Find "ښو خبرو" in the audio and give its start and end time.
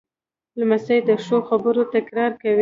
1.23-1.81